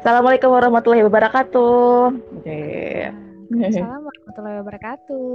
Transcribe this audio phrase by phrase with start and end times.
[0.00, 2.16] Assalamualaikum warahmatullahi wabarakatuh.
[2.40, 2.64] Oke.
[3.52, 5.28] Assalamualaikum warahmatullahi wabarakatuh.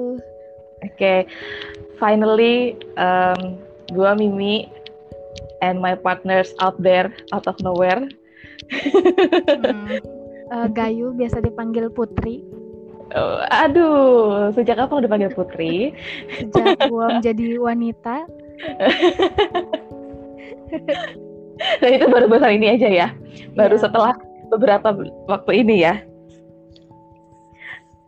[0.77, 1.19] Oke, okay.
[2.01, 3.61] finally, um,
[3.93, 4.69] gua Mimi
[5.61, 8.09] and my partners out there, out of nowhere.
[8.73, 10.01] hmm.
[10.53, 12.41] uh, Gayu biasa dipanggil Putri.
[13.13, 15.93] Oh, aduh, sejak kapan udah panggil Putri?
[16.33, 18.25] Sejak gua menjadi wanita.
[21.81, 23.07] nah itu baru besar ini aja ya,
[23.57, 23.83] baru yeah.
[23.85, 24.13] setelah
[24.51, 24.95] beberapa
[25.27, 26.01] waktu ini ya.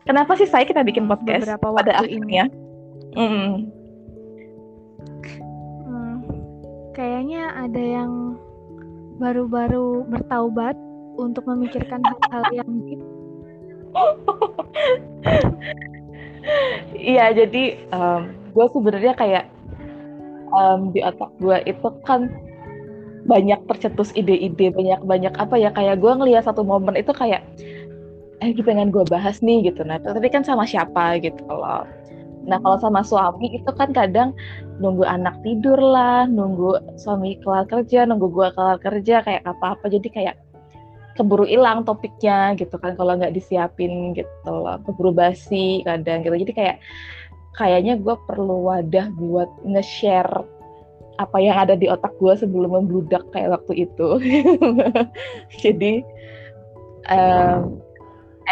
[0.08, 2.50] Kenapa sih saya kita bikin podcast beberapa pada akhirnya?
[3.14, 3.70] Mm.
[5.86, 6.16] Hmm,
[6.98, 8.40] kayaknya ada yang
[9.22, 10.74] baru-baru bertaubat
[11.20, 13.02] untuk memikirkan hal-hal yang deep.
[16.96, 19.46] Iya, jadi um, gue sebenarnya kayak
[20.56, 22.32] um, di otak gue itu kan
[23.30, 27.46] banyak tercetus ide-ide banyak banyak apa ya kayak gue ngeliat satu momen itu kayak
[28.42, 29.86] eh gitu pengen gue bahas nih gitu.
[29.86, 31.86] Nah tapi kan sama siapa gitu loh.
[32.50, 34.34] Nah kalau sama suami itu kan kadang
[34.82, 39.86] nunggu anak tidur lah nunggu suami kelar kerja nunggu gue kelar kerja kayak apa-apa.
[39.92, 40.36] Jadi kayak
[41.20, 44.80] keburu hilang topiknya gitu kan kalau nggak disiapin gitu loh.
[44.88, 46.34] Keburu basi kadang gitu.
[46.34, 46.78] Jadi kayak
[47.60, 50.48] kayaknya gue perlu wadah buat nge-share
[51.20, 54.08] apa yang ada di otak gue sebelum membludak kayak waktu itu.
[55.62, 56.00] Jadi,
[57.12, 57.84] um,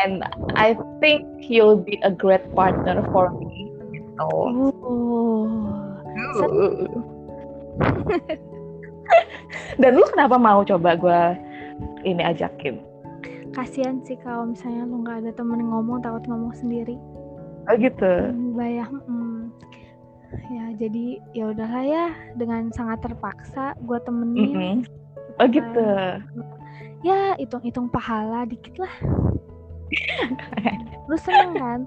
[0.04, 0.28] and
[0.60, 3.72] I think you'll be a great partner for me.
[3.96, 4.20] Gitu.
[4.20, 4.68] Oh.
[9.80, 11.22] Dan lu kenapa mau coba gue
[12.04, 12.84] ini ajakin?
[13.56, 17.00] Kasian sih kalau misalnya lu nggak ada temen ngomong takut ngomong sendiri.
[17.72, 18.36] Oh gitu.
[18.60, 18.92] Bayang.
[19.08, 19.56] Hmm
[20.52, 24.50] ya jadi ya udahlah ya dengan sangat terpaksa gue temenin.
[24.52, 24.76] Mm -hmm.
[25.40, 25.88] oh gitu.
[27.06, 28.94] Ya hitung-hitung pahala dikit lah.
[31.10, 31.80] Lu seneng kan?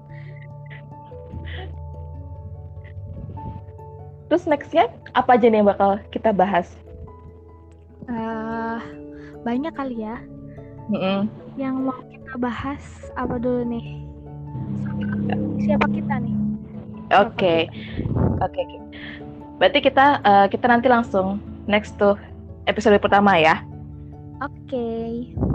[4.31, 6.71] Terus nextnya apa aja nih yang bakal kita bahas?
[8.07, 8.79] Uh,
[9.43, 10.17] banyak kali ya.
[10.87, 11.19] Mm -hmm.
[11.59, 12.83] yang mau kita bahas
[13.19, 13.85] apa dulu nih?
[15.61, 16.35] Siapa kita nih?
[17.11, 17.59] Oke, okay.
[18.41, 18.53] Oke.
[18.53, 18.65] Okay.
[19.61, 21.37] Berarti kita uh, kita nanti langsung
[21.69, 22.17] next tuh
[22.65, 23.61] episode pertama ya.
[24.41, 24.73] Oke.
[24.73, 25.50] Okay.